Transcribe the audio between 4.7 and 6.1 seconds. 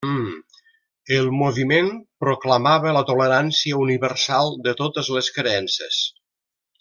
totes les creences.